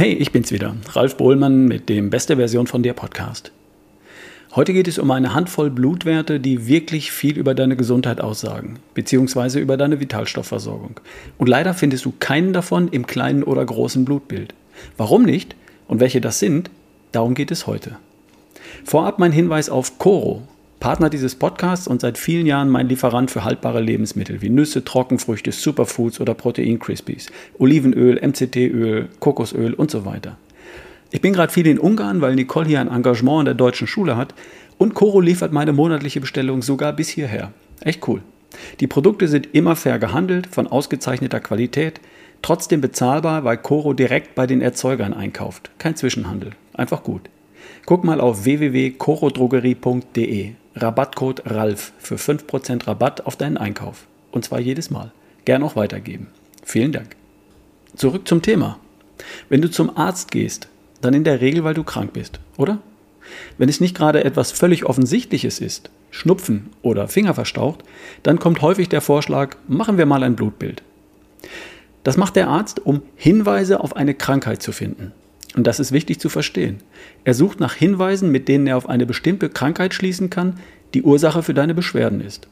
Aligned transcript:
Hey, 0.00 0.14
ich 0.14 0.32
bin's 0.32 0.50
wieder, 0.50 0.74
Ralf 0.92 1.18
Bohlmann 1.18 1.66
mit 1.66 1.90
dem 1.90 2.08
Beste 2.08 2.36
Version 2.36 2.66
von 2.66 2.82
dir 2.82 2.94
Podcast. 2.94 3.52
Heute 4.56 4.72
geht 4.72 4.88
es 4.88 4.98
um 4.98 5.10
eine 5.10 5.34
Handvoll 5.34 5.68
Blutwerte, 5.68 6.40
die 6.40 6.66
wirklich 6.66 7.12
viel 7.12 7.36
über 7.36 7.54
deine 7.54 7.76
Gesundheit 7.76 8.18
aussagen, 8.18 8.78
beziehungsweise 8.94 9.60
über 9.60 9.76
deine 9.76 10.00
Vitalstoffversorgung. 10.00 11.00
Und 11.36 11.50
leider 11.50 11.74
findest 11.74 12.06
du 12.06 12.14
keinen 12.18 12.54
davon 12.54 12.88
im 12.88 13.06
kleinen 13.06 13.42
oder 13.42 13.62
großen 13.62 14.06
Blutbild. 14.06 14.54
Warum 14.96 15.24
nicht 15.24 15.54
und 15.86 16.00
welche 16.00 16.22
das 16.22 16.38
sind, 16.38 16.70
darum 17.12 17.34
geht 17.34 17.50
es 17.50 17.66
heute. 17.66 17.98
Vorab 18.84 19.18
mein 19.18 19.32
Hinweis 19.32 19.68
auf 19.68 19.98
Coro, 19.98 20.48
Partner 20.80 21.10
dieses 21.10 21.34
Podcasts 21.34 21.86
und 21.86 22.00
seit 22.00 22.16
vielen 22.16 22.46
Jahren 22.46 22.70
mein 22.70 22.88
Lieferant 22.88 23.30
für 23.30 23.44
haltbare 23.44 23.82
Lebensmittel 23.82 24.40
wie 24.40 24.48
Nüsse, 24.48 24.82
Trockenfrüchte, 24.82 25.52
Superfoods 25.52 26.20
oder 26.20 26.32
Protein-Crispies, 26.32 27.30
Olivenöl, 27.58 28.18
MCT-Öl, 28.26 29.10
Kokosöl 29.20 29.74
und 29.74 29.90
so 29.90 30.06
weiter. 30.06 30.38
Ich 31.10 31.20
bin 31.20 31.34
gerade 31.34 31.52
viel 31.52 31.66
in 31.66 31.78
Ungarn, 31.78 32.22
weil 32.22 32.34
Nicole 32.34 32.66
hier 32.66 32.80
ein 32.80 32.88
Engagement 32.88 33.40
in 33.40 33.44
der 33.44 33.54
deutschen 33.54 33.86
Schule 33.86 34.16
hat 34.16 34.34
und 34.78 34.94
Coro 34.94 35.20
liefert 35.20 35.52
meine 35.52 35.74
monatliche 35.74 36.22
Bestellung 36.22 36.62
sogar 36.62 36.94
bis 36.94 37.10
hierher. 37.10 37.52
Echt 37.82 38.08
cool. 38.08 38.22
Die 38.80 38.86
Produkte 38.86 39.28
sind 39.28 39.54
immer 39.54 39.76
fair 39.76 39.98
gehandelt, 39.98 40.46
von 40.46 40.66
ausgezeichneter 40.66 41.40
Qualität, 41.40 42.00
trotzdem 42.40 42.80
bezahlbar, 42.80 43.44
weil 43.44 43.58
Coro 43.58 43.92
direkt 43.92 44.34
bei 44.34 44.46
den 44.46 44.62
Erzeugern 44.62 45.12
einkauft. 45.12 45.70
Kein 45.76 45.96
Zwischenhandel. 45.96 46.52
Einfach 46.72 47.02
gut. 47.02 47.28
Guck 47.84 48.04
mal 48.04 48.20
auf 48.20 48.44
www.corodrogerie.de. 48.44 50.52
Rabattcode 50.74 51.42
RALF 51.46 51.92
für 51.98 52.16
5% 52.16 52.86
Rabatt 52.86 53.26
auf 53.26 53.36
deinen 53.36 53.56
Einkauf. 53.56 54.06
Und 54.30 54.44
zwar 54.44 54.60
jedes 54.60 54.90
Mal. 54.90 55.10
Gern 55.44 55.62
auch 55.62 55.76
weitergeben. 55.76 56.28
Vielen 56.64 56.92
Dank. 56.92 57.16
Zurück 57.96 58.28
zum 58.28 58.42
Thema. 58.42 58.78
Wenn 59.48 59.62
du 59.62 59.70
zum 59.70 59.96
Arzt 59.96 60.30
gehst, 60.30 60.68
dann 61.00 61.14
in 61.14 61.24
der 61.24 61.40
Regel, 61.40 61.64
weil 61.64 61.74
du 61.74 61.82
krank 61.82 62.12
bist, 62.12 62.40
oder? 62.56 62.78
Wenn 63.58 63.68
es 63.68 63.80
nicht 63.80 63.96
gerade 63.96 64.24
etwas 64.24 64.52
völlig 64.52 64.84
Offensichtliches 64.84 65.60
ist, 65.60 65.90
Schnupfen 66.10 66.70
oder 66.82 67.08
Finger 67.08 67.34
verstaucht, 67.34 67.82
dann 68.22 68.38
kommt 68.38 68.62
häufig 68.62 68.88
der 68.88 69.00
Vorschlag, 69.00 69.56
machen 69.68 69.98
wir 69.98 70.06
mal 70.06 70.22
ein 70.22 70.36
Blutbild. 70.36 70.82
Das 72.02 72.16
macht 72.16 72.36
der 72.36 72.48
Arzt, 72.48 72.84
um 72.84 73.02
Hinweise 73.16 73.80
auf 73.80 73.94
eine 73.96 74.14
Krankheit 74.14 74.62
zu 74.62 74.72
finden. 74.72 75.12
Und 75.56 75.66
das 75.66 75.80
ist 75.80 75.92
wichtig 75.92 76.20
zu 76.20 76.28
verstehen. 76.28 76.78
Er 77.24 77.34
sucht 77.34 77.60
nach 77.60 77.74
Hinweisen, 77.74 78.30
mit 78.30 78.48
denen 78.48 78.66
er 78.66 78.76
auf 78.76 78.88
eine 78.88 79.06
bestimmte 79.06 79.48
Krankheit 79.48 79.94
schließen 79.94 80.30
kann, 80.30 80.60
die 80.94 81.02
Ursache 81.02 81.42
für 81.42 81.54
deine 81.54 81.74
Beschwerden 81.74 82.20
ist. 82.20 82.48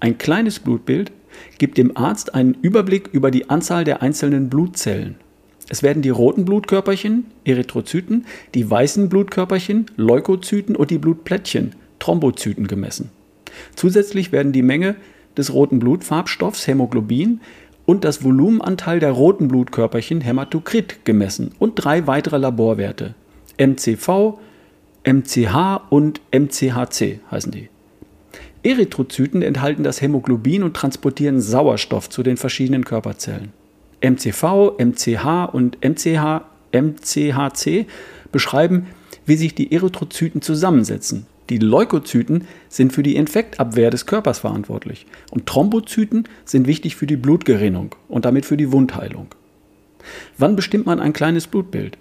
Ein 0.00 0.18
kleines 0.18 0.58
Blutbild 0.58 1.12
gibt 1.58 1.76
dem 1.76 1.96
Arzt 1.96 2.34
einen 2.34 2.54
Überblick 2.62 3.08
über 3.12 3.30
die 3.30 3.50
Anzahl 3.50 3.84
der 3.84 4.02
einzelnen 4.02 4.48
Blutzellen 4.48 5.16
es 5.70 5.82
werden 5.82 6.02
die 6.02 6.08
roten 6.08 6.44
Blutkörperchen, 6.44 7.26
Erythrozyten, 7.44 8.24
die 8.54 8.68
weißen 8.70 9.08
Blutkörperchen, 9.08 9.86
Leukozyten 9.96 10.74
und 10.74 10.90
die 10.90 10.98
Blutplättchen, 10.98 11.74
Thrombozyten 11.98 12.66
gemessen. 12.66 13.10
Zusätzlich 13.74 14.32
werden 14.32 14.52
die 14.52 14.62
Menge 14.62 14.96
des 15.36 15.52
roten 15.52 15.78
Blutfarbstoffs 15.78 16.66
Hämoglobin 16.66 17.40
und 17.88 18.04
das 18.04 18.22
Volumenanteil 18.22 19.00
der 19.00 19.12
roten 19.12 19.48
Blutkörperchen 19.48 20.20
Hämatokrit 20.20 21.06
gemessen 21.06 21.52
und 21.58 21.76
drei 21.76 22.06
weitere 22.06 22.36
Laborwerte 22.36 23.14
MCV, 23.56 24.38
MCH 25.06 25.80
und 25.88 26.20
MCHC 26.30 27.20
heißen 27.30 27.50
die. 27.50 27.70
Erythrozyten 28.62 29.40
enthalten 29.40 29.84
das 29.84 30.02
Hämoglobin 30.02 30.64
und 30.64 30.76
transportieren 30.76 31.40
Sauerstoff 31.40 32.10
zu 32.10 32.22
den 32.22 32.36
verschiedenen 32.36 32.84
Körperzellen. 32.84 33.54
MCV, 34.02 34.76
MCH 34.78 35.48
und 35.50 35.78
MCH, 35.82 36.42
MCHC 36.72 37.86
beschreiben, 38.30 38.88
wie 39.24 39.36
sich 39.36 39.54
die 39.54 39.72
Erythrozyten 39.72 40.42
zusammensetzen. 40.42 41.24
Die 41.50 41.58
Leukozyten 41.58 42.46
sind 42.68 42.92
für 42.92 43.02
die 43.02 43.16
Infektabwehr 43.16 43.90
des 43.90 44.04
Körpers 44.04 44.40
verantwortlich 44.40 45.06
und 45.30 45.46
Thrombozyten 45.46 46.24
sind 46.44 46.66
wichtig 46.66 46.96
für 46.96 47.06
die 47.06 47.16
Blutgerinnung 47.16 47.94
und 48.08 48.24
damit 48.26 48.44
für 48.44 48.58
die 48.58 48.70
Wundheilung. 48.70 49.28
Wann 50.36 50.56
bestimmt 50.56 50.86
man 50.86 51.00
ein 51.00 51.12
kleines 51.12 51.46
Blutbild? 51.46 51.96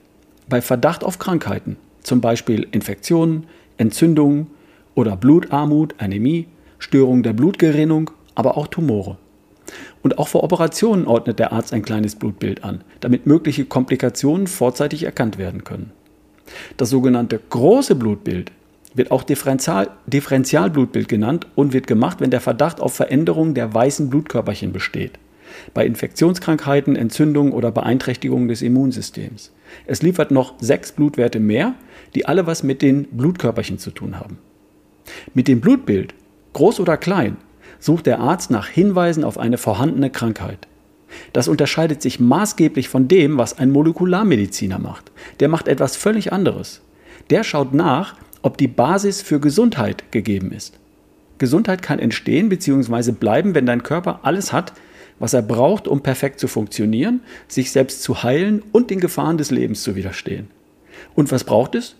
Bei 0.49 0.61
Verdacht 0.61 1.03
auf 1.03 1.19
Krankheiten, 1.19 1.77
zum 2.03 2.21
Beispiel 2.21 2.67
Infektionen, 2.71 3.47
Entzündungen 3.77 4.47
oder 4.95 5.15
Blutarmut, 5.15 5.95
Anämie, 5.97 6.47
Störung 6.79 7.23
der 7.23 7.33
Blutgerinnung, 7.33 8.11
aber 8.35 8.57
auch 8.57 8.67
Tumore. 8.67 9.17
Und 10.03 10.17
auch 10.17 10.27
vor 10.27 10.43
Operationen 10.43 11.07
ordnet 11.07 11.39
der 11.39 11.51
Arzt 11.51 11.73
ein 11.73 11.83
kleines 11.83 12.15
Blutbild 12.15 12.63
an, 12.63 12.83
damit 12.99 13.25
mögliche 13.25 13.65
Komplikationen 13.65 14.47
vorzeitig 14.47 15.03
erkannt 15.03 15.37
werden 15.37 15.63
können. 15.63 15.91
Das 16.77 16.89
sogenannte 16.89 17.39
große 17.49 17.95
Blutbild 17.95 18.51
wird 18.97 19.11
auch 19.11 19.23
Differential 19.23 19.89
Differentialblutbild 20.07 21.07
genannt 21.07 21.47
und 21.55 21.73
wird 21.73 21.87
gemacht, 21.87 22.19
wenn 22.19 22.31
der 22.31 22.41
Verdacht 22.41 22.81
auf 22.81 22.93
Veränderungen 22.93 23.53
der 23.53 23.73
weißen 23.73 24.09
Blutkörperchen 24.09 24.73
besteht. 24.73 25.19
Bei 25.73 25.85
Infektionskrankheiten, 25.85 26.95
Entzündungen 26.95 27.53
oder 27.53 27.71
Beeinträchtigungen 27.71 28.47
des 28.47 28.61
Immunsystems. 28.61 29.53
Es 29.85 30.01
liefert 30.01 30.31
noch 30.31 30.55
sechs 30.59 30.91
Blutwerte 30.91 31.39
mehr, 31.39 31.75
die 32.15 32.25
alle 32.25 32.47
was 32.47 32.63
mit 32.63 32.81
den 32.81 33.05
Blutkörperchen 33.05 33.77
zu 33.77 33.91
tun 33.91 34.19
haben. 34.19 34.39
Mit 35.33 35.47
dem 35.47 35.61
Blutbild, 35.61 36.13
groß 36.53 36.79
oder 36.79 36.97
klein, 36.97 37.37
sucht 37.79 38.07
der 38.07 38.19
Arzt 38.19 38.51
nach 38.51 38.67
Hinweisen 38.67 39.23
auf 39.23 39.37
eine 39.37 39.57
vorhandene 39.57 40.09
Krankheit. 40.09 40.67
Das 41.33 41.47
unterscheidet 41.47 42.01
sich 42.01 42.19
maßgeblich 42.19 42.89
von 42.89 43.07
dem, 43.07 43.37
was 43.37 43.57
ein 43.57 43.71
Molekularmediziner 43.71 44.79
macht. 44.79 45.11
Der 45.39 45.47
macht 45.47 45.67
etwas 45.67 45.95
völlig 45.95 46.33
anderes. 46.33 46.81
Der 47.29 47.43
schaut 47.43 47.73
nach, 47.73 48.15
ob 48.41 48.57
die 48.57 48.67
Basis 48.67 49.21
für 49.21 49.39
Gesundheit 49.39 50.11
gegeben 50.11 50.51
ist. 50.51 50.79
Gesundheit 51.37 51.81
kann 51.81 51.99
entstehen 51.99 52.49
bzw. 52.49 53.11
bleiben, 53.11 53.55
wenn 53.55 53.65
dein 53.65 53.83
Körper 53.83 54.21
alles 54.23 54.53
hat, 54.53 54.73
was 55.19 55.33
er 55.33 55.41
braucht, 55.41 55.87
um 55.87 56.01
perfekt 56.01 56.39
zu 56.39 56.47
funktionieren, 56.47 57.21
sich 57.47 57.71
selbst 57.71 58.03
zu 58.03 58.23
heilen 58.23 58.63
und 58.71 58.89
den 58.89 58.99
Gefahren 58.99 59.37
des 59.37 59.51
Lebens 59.51 59.83
zu 59.83 59.95
widerstehen. 59.95 60.47
Und 61.15 61.31
was 61.31 61.43
braucht 61.43 61.75
es? 61.75 61.95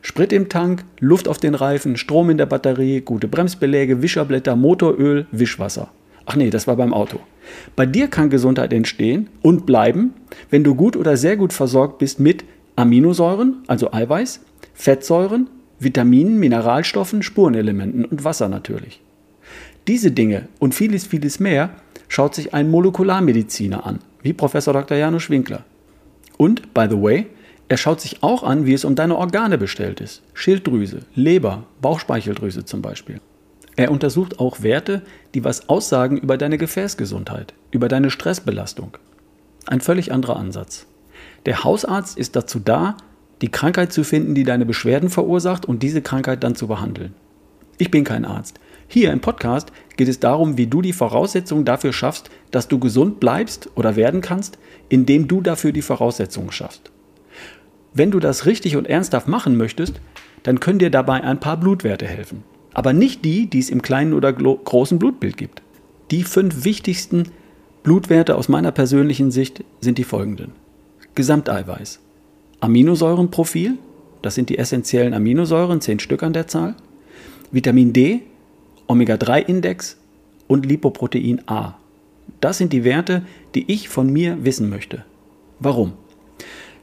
Sprit 0.00 0.32
im 0.32 0.48
Tank, 0.48 0.84
Luft 1.00 1.26
auf 1.26 1.38
den 1.38 1.54
Reifen, 1.54 1.96
Strom 1.96 2.30
in 2.30 2.38
der 2.38 2.46
Batterie, 2.46 3.00
gute 3.00 3.28
Bremsbeläge, 3.28 4.02
Wischerblätter, 4.02 4.54
Motoröl, 4.54 5.26
Wischwasser. 5.32 5.88
Ach 6.24 6.36
nee, 6.36 6.50
das 6.50 6.68
war 6.68 6.76
beim 6.76 6.94
Auto. 6.94 7.18
Bei 7.74 7.86
dir 7.86 8.08
kann 8.08 8.30
Gesundheit 8.30 8.72
entstehen 8.72 9.28
und 9.42 9.66
bleiben, 9.66 10.14
wenn 10.50 10.62
du 10.62 10.76
gut 10.76 10.96
oder 10.96 11.16
sehr 11.16 11.36
gut 11.36 11.52
versorgt 11.52 11.98
bist 11.98 12.20
mit 12.20 12.44
Aminosäuren, 12.76 13.64
also 13.66 13.92
Eiweiß, 13.92 14.40
Fettsäuren, 14.74 15.48
Vitaminen, 15.84 16.38
Mineralstoffen, 16.38 17.22
Spurenelementen 17.22 18.04
und 18.04 18.24
Wasser 18.24 18.48
natürlich. 18.48 19.00
Diese 19.88 20.12
Dinge 20.12 20.48
und 20.58 20.74
vieles, 20.74 21.06
vieles 21.06 21.40
mehr 21.40 21.70
schaut 22.08 22.34
sich 22.34 22.54
ein 22.54 22.70
Molekularmediziner 22.70 23.84
an, 23.86 23.98
wie 24.22 24.32
Professor 24.32 24.72
Dr. 24.72 24.96
Janusz 24.96 25.30
Winkler. 25.30 25.64
Und, 26.36 26.74
by 26.74 26.86
the 26.88 27.00
way, 27.00 27.26
er 27.68 27.76
schaut 27.78 28.00
sich 28.00 28.22
auch 28.22 28.42
an, 28.42 28.66
wie 28.66 28.74
es 28.74 28.84
um 28.84 28.94
deine 28.94 29.16
Organe 29.16 29.58
bestellt 29.58 30.00
ist. 30.00 30.22
Schilddrüse, 30.34 31.00
Leber, 31.14 31.64
Bauchspeicheldrüse 31.80 32.64
zum 32.64 32.82
Beispiel. 32.82 33.20
Er 33.76 33.90
untersucht 33.90 34.38
auch 34.38 34.62
Werte, 34.62 35.02
die 35.34 35.44
was 35.44 35.68
aussagen 35.68 36.18
über 36.18 36.36
deine 36.36 36.58
Gefäßgesundheit, 36.58 37.54
über 37.70 37.88
deine 37.88 38.10
Stressbelastung. 38.10 38.98
Ein 39.66 39.80
völlig 39.80 40.12
anderer 40.12 40.36
Ansatz. 40.36 40.86
Der 41.46 41.64
Hausarzt 41.64 42.18
ist 42.18 42.36
dazu 42.36 42.60
da, 42.60 42.96
die 43.42 43.50
Krankheit 43.50 43.92
zu 43.92 44.04
finden, 44.04 44.34
die 44.34 44.44
deine 44.44 44.64
Beschwerden 44.64 45.10
verursacht 45.10 45.66
und 45.66 45.82
diese 45.82 46.00
Krankheit 46.00 46.44
dann 46.44 46.54
zu 46.54 46.68
behandeln. 46.68 47.14
Ich 47.76 47.90
bin 47.90 48.04
kein 48.04 48.24
Arzt. 48.24 48.60
Hier 48.86 49.12
im 49.12 49.20
Podcast 49.20 49.72
geht 49.96 50.08
es 50.08 50.20
darum, 50.20 50.56
wie 50.56 50.66
du 50.66 50.82
die 50.82 50.92
Voraussetzungen 50.92 51.64
dafür 51.64 51.92
schaffst, 51.92 52.30
dass 52.50 52.68
du 52.68 52.78
gesund 52.78 53.20
bleibst 53.20 53.70
oder 53.74 53.96
werden 53.96 54.20
kannst, 54.20 54.58
indem 54.88 55.26
du 55.26 55.40
dafür 55.40 55.72
die 55.72 55.82
Voraussetzungen 55.82 56.52
schaffst. 56.52 56.92
Wenn 57.94 58.10
du 58.10 58.20
das 58.20 58.46
richtig 58.46 58.76
und 58.76 58.86
ernsthaft 58.86 59.28
machen 59.28 59.56
möchtest, 59.56 60.00
dann 60.44 60.60
können 60.60 60.78
dir 60.78 60.90
dabei 60.90 61.22
ein 61.22 61.40
paar 61.40 61.56
Blutwerte 61.56 62.06
helfen. 62.06 62.44
Aber 62.74 62.92
nicht 62.92 63.24
die, 63.24 63.46
die 63.48 63.58
es 63.58 63.70
im 63.70 63.82
kleinen 63.82 64.14
oder 64.14 64.32
großen 64.32 64.98
Blutbild 64.98 65.36
gibt. 65.36 65.62
Die 66.10 66.22
fünf 66.22 66.64
wichtigsten 66.64 67.24
Blutwerte 67.82 68.36
aus 68.36 68.48
meiner 68.48 68.70
persönlichen 68.70 69.30
Sicht 69.30 69.64
sind 69.80 69.98
die 69.98 70.04
folgenden. 70.04 70.52
Gesamteiweiß. 71.14 72.00
Aminosäurenprofil, 72.62 73.78
das 74.22 74.36
sind 74.36 74.48
die 74.48 74.56
essentiellen 74.56 75.14
Aminosäuren, 75.14 75.80
zehn 75.80 75.98
Stück 75.98 76.22
an 76.22 76.32
der 76.32 76.46
Zahl. 76.46 76.76
Vitamin 77.50 77.92
D, 77.92 78.20
Omega-3-Index 78.86 79.96
und 80.46 80.64
Lipoprotein 80.64 81.42
A. 81.46 81.74
Das 82.40 82.58
sind 82.58 82.72
die 82.72 82.84
Werte, 82.84 83.22
die 83.56 83.70
ich 83.72 83.88
von 83.88 84.12
mir 84.12 84.44
wissen 84.44 84.70
möchte. 84.70 85.04
Warum? 85.58 85.94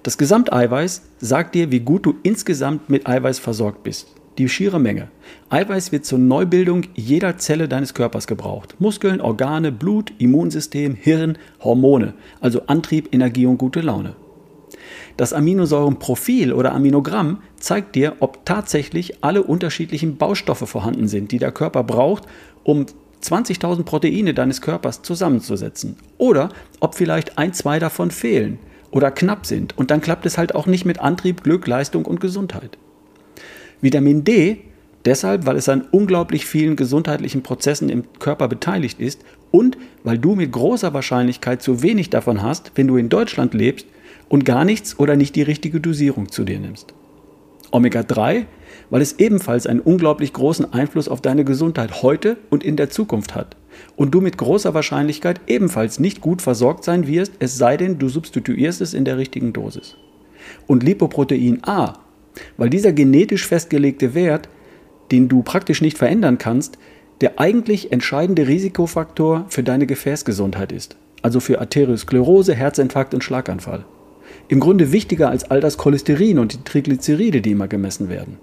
Das 0.04 0.18
Gesamteiweiß 0.18 1.02
sagt 1.20 1.56
dir, 1.56 1.72
wie 1.72 1.80
gut 1.80 2.06
du 2.06 2.16
insgesamt 2.24 2.90
mit 2.90 3.08
Eiweiß 3.08 3.40
versorgt 3.40 3.84
bist. 3.84 4.08
Die 4.38 4.50
schiere 4.50 4.82
Menge. 4.82 5.08
Eiweiß 5.50 5.94
wird 5.94 6.06
zur 6.06 6.20
Neubildung 6.20 6.88
jeder 6.94 7.38
Zelle 7.38 7.70
deines 7.70 7.94
Körpers 7.94 8.28
gebraucht. 8.28 8.76
Muskeln, 8.80 9.22
Organe, 9.22 9.72
Blut, 9.72 10.12
Immunsystem, 10.18 10.96
Hirn, 10.96 11.38
Hormone, 11.62 12.16
also 12.42 12.64
Antrieb, 12.68 13.14
Energie 13.14 13.46
und 13.46 13.58
gute 13.58 13.80
Laune. 13.80 14.16
Das 15.20 15.34
Aminosäurenprofil 15.34 16.54
oder 16.54 16.74
Aminogramm 16.74 17.40
zeigt 17.58 17.96
dir, 17.96 18.16
ob 18.22 18.46
tatsächlich 18.46 19.22
alle 19.22 19.44
unterschiedlichen 19.44 20.16
Baustoffe 20.16 20.66
vorhanden 20.66 21.10
sind, 21.10 21.34
die 21.34 21.40
der 21.40 21.52
Körper 21.52 21.84
braucht, 21.84 22.24
um 22.64 22.86
20.000 23.22 23.84
Proteine 23.84 24.34
deines 24.34 24.62
Körpers 24.62 25.02
zusammenzusetzen. 25.02 25.98
Oder 26.18 26.48
ob 26.80 26.96
vielleicht 26.96 27.38
ein, 27.38 27.52
zwei 27.52 27.80
davon 27.80 28.12
fehlen 28.12 28.60
oder 28.92 29.12
knapp 29.12 29.46
sind. 29.46 29.78
Und 29.78 29.92
dann 29.92 30.00
klappt 30.00 30.26
es 30.26 30.38
halt 30.38 30.56
auch 30.56 30.68
nicht 30.68 30.86
mit 30.86 31.02
Antrieb, 31.02 31.44
Glück, 31.44 31.68
Leistung 31.68 32.06
und 32.06 32.22
Gesundheit. 32.22 32.78
Vitamin 33.82 34.24
D 34.24 34.62
deshalb, 35.04 35.46
weil 35.46 35.58
es 35.58 35.68
an 35.68 35.86
unglaublich 35.92 36.46
vielen 36.46 36.78
gesundheitlichen 36.78 37.44
Prozessen 37.44 37.90
im 37.90 38.06
Körper 38.20 38.48
beteiligt 38.48 39.02
ist 39.02 39.20
und 39.52 39.78
weil 40.06 40.18
du 40.18 40.36
mit 40.36 40.54
großer 40.54 40.94
Wahrscheinlichkeit 40.94 41.62
zu 41.62 41.82
wenig 41.82 42.10
davon 42.10 42.42
hast, 42.42 42.72
wenn 42.76 42.88
du 42.88 42.96
in 42.96 43.10
Deutschland 43.10 43.54
lebst 43.54 43.86
und 44.30 44.46
gar 44.46 44.64
nichts 44.64 44.98
oder 45.00 45.16
nicht 45.16 45.36
die 45.36 45.42
richtige 45.42 45.80
Dosierung 45.82 46.32
zu 46.32 46.44
dir 46.44 46.60
nimmst. 46.60 46.94
Omega-3, 47.72 48.46
weil 48.90 49.02
es 49.02 49.20
ebenfalls 49.20 49.68
einen 49.68 49.80
unglaublich 49.80 50.34
großen 50.34 50.74
Einfluss 50.74 51.08
auf 51.08 51.22
deine 51.22 51.44
Gesundheit 51.44 52.02
heute 52.02 52.38
und 52.50 52.64
in 52.64 52.78
der 52.78 52.90
Zukunft 52.90 53.36
hat 53.36 53.58
und 53.96 54.12
du 54.12 54.22
mit 54.22 54.38
großer 54.38 54.74
Wahrscheinlichkeit 54.74 55.42
ebenfalls 55.48 56.00
nicht 56.00 56.22
gut 56.22 56.42
versorgt 56.42 56.84
sein 56.84 57.08
wirst, 57.08 57.34
es 57.40 57.58
sei 57.58 57.78
denn, 57.78 58.00
du 58.00 58.10
substituierst 58.10 58.82
es 58.82 58.94
in 58.94 59.06
der 59.06 59.18
richtigen 59.18 59.54
Dosis. 59.54 59.96
Und 60.68 60.84
Lipoprotein 60.84 61.60
A, 61.64 62.00
weil 62.58 62.70
dieser 62.70 62.94
genetisch 62.94 63.48
festgelegte 63.48 64.14
Wert, 64.14 64.50
den 65.12 65.28
du 65.28 65.44
praktisch 65.44 65.82
nicht 65.82 65.98
verändern 65.98 66.38
kannst, 66.38 66.78
der 67.22 67.40
eigentlich 67.40 67.92
entscheidende 67.92 68.48
Risikofaktor 68.48 69.46
für 69.50 69.64
deine 69.64 69.86
Gefäßgesundheit 69.86 70.72
ist, 70.72 70.96
also 71.22 71.40
für 71.40 71.60
Arteriosklerose, 71.60 72.56
Herzinfarkt 72.56 73.14
und 73.14 73.24
Schlaganfall. 73.24 73.86
Im 74.48 74.60
Grunde 74.60 74.92
wichtiger 74.92 75.30
als 75.30 75.50
all 75.50 75.62
das 75.62 75.78
Cholesterin 75.78 76.40
und 76.40 76.54
die 76.54 76.64
Triglyceride, 76.64 77.42
die 77.42 77.52
immer 77.52 77.68
gemessen 77.68 78.10
werden. 78.10 78.38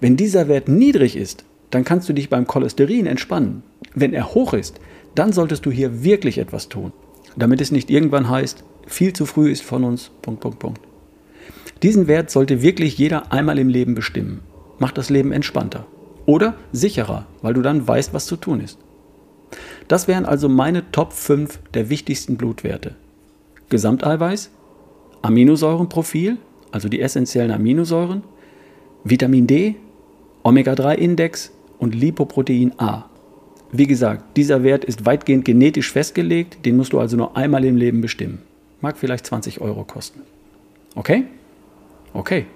Wenn 0.00 0.16
dieser 0.16 0.48
Wert 0.48 0.68
niedrig 0.68 1.16
ist, 1.16 1.44
dann 1.70 1.84
kannst 1.84 2.08
du 2.08 2.12
dich 2.12 2.28
beim 2.28 2.46
Cholesterin 2.46 3.06
entspannen. 3.06 3.62
Wenn 3.94 4.14
er 4.14 4.34
hoch 4.34 4.52
ist, 4.54 4.80
dann 5.14 5.32
solltest 5.32 5.66
du 5.66 5.70
hier 5.70 6.04
wirklich 6.04 6.38
etwas 6.38 6.68
tun, 6.68 6.92
damit 7.36 7.60
es 7.60 7.72
nicht 7.72 7.90
irgendwann 7.90 8.28
heißt, 8.28 8.64
viel 8.86 9.12
zu 9.12 9.26
früh 9.26 9.50
ist 9.50 9.62
von 9.62 9.84
uns. 9.84 10.10
Punkt, 10.22 10.40
Punkt, 10.40 10.58
Punkt. 10.58 10.80
Diesen 11.82 12.08
Wert 12.08 12.30
sollte 12.30 12.62
wirklich 12.62 12.98
jeder 12.98 13.32
einmal 13.32 13.58
im 13.58 13.68
Leben 13.68 13.94
bestimmen. 13.94 14.40
Macht 14.78 14.98
das 14.98 15.10
Leben 15.10 15.32
entspannter 15.32 15.86
oder 16.26 16.54
sicherer, 16.72 17.26
weil 17.40 17.54
du 17.54 17.62
dann 17.62 17.86
weißt, 17.86 18.12
was 18.12 18.26
zu 18.26 18.36
tun 18.36 18.60
ist. 18.60 18.78
Das 19.88 20.08
wären 20.08 20.26
also 20.26 20.48
meine 20.48 20.90
Top 20.90 21.12
5 21.12 21.58
der 21.72 21.88
wichtigsten 21.88 22.36
Blutwerte. 22.36 22.96
Gesamteiweiß, 23.70 24.50
Aminosäurenprofil, 25.22 26.38
also 26.70 26.88
die 26.88 27.00
essentiellen 27.00 27.50
Aminosäuren, 27.50 28.22
Vitamin 29.04 29.46
D, 29.46 29.76
Omega-3-Index 30.42 31.52
und 31.78 31.94
Lipoprotein 31.94 32.72
A. 32.78 33.08
Wie 33.70 33.86
gesagt, 33.86 34.36
dieser 34.36 34.62
Wert 34.62 34.84
ist 34.84 35.04
weitgehend 35.04 35.44
genetisch 35.44 35.92
festgelegt, 35.92 36.64
den 36.64 36.76
musst 36.76 36.92
du 36.92 37.00
also 37.00 37.16
nur 37.16 37.36
einmal 37.36 37.64
im 37.64 37.76
Leben 37.76 38.00
bestimmen. 38.00 38.42
Mag 38.80 38.96
vielleicht 38.96 39.26
20 39.26 39.60
Euro 39.60 39.84
kosten. 39.84 40.22
Okay? 40.94 41.24
Okay. 42.14 42.46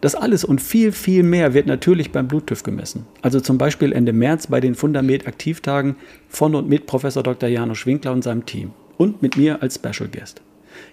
Das 0.00 0.14
alles 0.14 0.44
und 0.44 0.60
viel, 0.60 0.92
viel 0.92 1.22
mehr 1.22 1.54
wird 1.54 1.66
natürlich 1.66 2.12
beim 2.12 2.28
Bluttüv 2.28 2.62
gemessen. 2.62 3.06
Also 3.22 3.40
zum 3.40 3.58
Beispiel 3.58 3.92
Ende 3.92 4.12
März 4.12 4.46
bei 4.46 4.60
den 4.60 4.74
Fundament-Aktivtagen 4.74 5.96
von 6.28 6.54
und 6.54 6.68
mit 6.68 6.86
Professor 6.86 7.22
Dr. 7.22 7.48
Janusz 7.48 7.86
Winkler 7.86 8.12
und 8.12 8.22
seinem 8.22 8.46
Team. 8.46 8.70
Und 8.96 9.22
mit 9.22 9.36
mir 9.36 9.62
als 9.62 9.76
Special 9.76 10.08
Guest. 10.08 10.42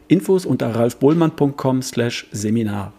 Infos 0.08 0.46
unter 0.46 0.76
ralfbohlmann.com/seminar. 0.76 2.94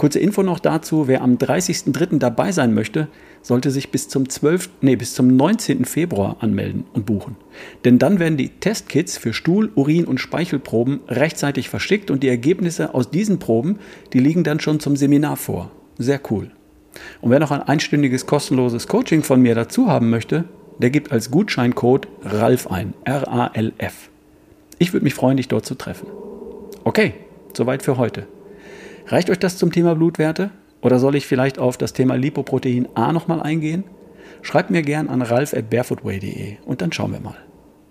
Kurze 0.00 0.18
Info 0.18 0.42
noch 0.42 0.60
dazu, 0.60 1.08
wer 1.08 1.20
am 1.20 1.36
30.03. 1.36 2.18
dabei 2.18 2.52
sein 2.52 2.72
möchte, 2.72 3.08
sollte 3.42 3.70
sich 3.70 3.90
bis 3.90 4.08
zum 4.08 4.30
12., 4.30 4.70
nee, 4.80 4.96
bis 4.96 5.12
zum 5.12 5.36
19. 5.36 5.84
Februar 5.84 6.38
anmelden 6.40 6.84
und 6.94 7.04
buchen. 7.04 7.36
Denn 7.84 7.98
dann 7.98 8.18
werden 8.18 8.38
die 8.38 8.48
Testkits 8.48 9.18
für 9.18 9.34
Stuhl-, 9.34 9.70
Urin- 9.74 10.06
und 10.06 10.18
Speichelproben 10.18 11.00
rechtzeitig 11.06 11.68
verschickt 11.68 12.10
und 12.10 12.22
die 12.22 12.28
Ergebnisse 12.28 12.94
aus 12.94 13.10
diesen 13.10 13.38
Proben, 13.38 13.78
die 14.14 14.20
liegen 14.20 14.42
dann 14.42 14.60
schon 14.60 14.80
zum 14.80 14.96
Seminar 14.96 15.36
vor. 15.36 15.70
Sehr 15.98 16.22
cool. 16.30 16.50
Und 17.20 17.30
wer 17.30 17.38
noch 17.38 17.50
ein 17.50 17.62
einstündiges 17.62 18.24
kostenloses 18.24 18.88
Coaching 18.88 19.22
von 19.22 19.42
mir 19.42 19.54
dazu 19.54 19.88
haben 19.88 20.08
möchte, 20.08 20.44
der 20.78 20.88
gibt 20.88 21.12
als 21.12 21.30
Gutscheincode 21.30 22.08
RALF 22.22 22.68
ein. 22.68 22.94
R-A-L-F. 23.04 24.09
Ich 24.80 24.94
würde 24.94 25.04
mich 25.04 25.14
freuen, 25.14 25.36
dich 25.36 25.46
dort 25.46 25.66
zu 25.66 25.74
treffen. 25.74 26.06
Okay, 26.84 27.12
soweit 27.52 27.82
für 27.82 27.98
heute. 27.98 28.26
Reicht 29.08 29.28
euch 29.28 29.38
das 29.38 29.58
zum 29.58 29.72
Thema 29.72 29.94
Blutwerte? 29.94 30.50
Oder 30.80 30.98
soll 30.98 31.16
ich 31.16 31.26
vielleicht 31.26 31.58
auf 31.58 31.76
das 31.76 31.92
Thema 31.92 32.14
Lipoprotein 32.14 32.88
A 32.94 33.12
nochmal 33.12 33.42
eingehen? 33.42 33.84
Schreibt 34.40 34.70
mir 34.70 34.80
gern 34.80 35.10
an 35.10 35.20
ralf 35.20 35.52
at 35.52 35.68
barefootway.de 35.68 36.56
und 36.64 36.80
dann 36.80 36.92
schauen 36.92 37.12
wir 37.12 37.20
mal. 37.20 37.36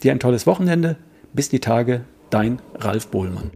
Dir 0.02 0.12
ein 0.12 0.20
tolles 0.20 0.48
Wochenende. 0.48 0.98
Bis 1.32 1.50
die 1.50 1.60
Tage. 1.60 2.06
Dein 2.32 2.60
Ralf 2.74 3.10
Bohlmann. 3.10 3.52